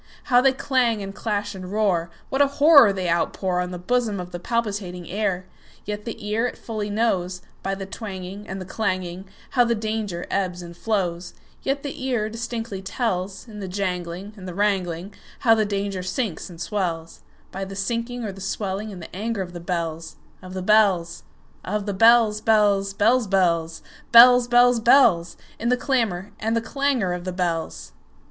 How 0.23 0.41
they 0.41 0.51
clang, 0.51 1.03
and 1.03 1.13
clash, 1.13 1.53
and 1.53 1.71
roar! 1.71 2.09
What 2.29 2.41
a 2.41 2.47
horror 2.57 2.91
they 2.91 3.05
outpourOn 3.07 3.69
the 3.69 3.77
bosom 3.77 4.19
of 4.19 4.31
the 4.31 4.39
palpitating 4.39 5.07
air! 5.11 5.45
Yet 5.85 6.05
the 6.05 6.27
ear 6.27 6.47
it 6.47 6.57
fully 6.57 6.89
knows, 6.89 7.43
By 7.61 7.75
the 7.75 7.85
twangingAnd 7.85 8.57
the 8.57 8.65
clanging, 8.65 9.25
How 9.51 9.63
the 9.63 9.75
danger 9.75 10.25
ebbs 10.31 10.63
and 10.63 10.75
flows; 10.75 11.35
Yet 11.61 11.83
the 11.83 12.03
ear 12.03 12.29
distinctly 12.29 12.81
tells, 12.81 13.47
In 13.47 13.59
the 13.59 13.67
janglingAnd 13.67 14.43
the 14.47 14.55
wrangling, 14.55 15.13
How 15.41 15.53
the 15.53 15.65
danger 15.65 16.01
sinks 16.01 16.49
and 16.49 16.59
swells,—By 16.59 17.63
the 17.63 17.75
sinking 17.75 18.23
or 18.23 18.31
the 18.31 18.41
swelling 18.41 18.89
in 18.89 19.01
the 19.01 19.15
anger 19.15 19.43
of 19.43 19.53
the 19.53 19.59
bells, 19.59 20.15
Of 20.41 20.55
the 20.55 20.63
bells, 20.63 21.21
Of 21.63 21.85
the 21.85 21.93
bells, 21.93 22.41
bells, 22.41 22.91
bells, 22.95 23.27
bells, 23.27 23.83
Bells, 24.11 24.47
bells, 24.47 24.79
bells—In 24.79 25.69
the 25.69 25.77
clamor 25.77 26.31
and 26.39 26.57
the 26.57 26.61
clangor 26.61 27.13
of 27.13 27.23
the 27.23 27.31
bells! 27.33 27.91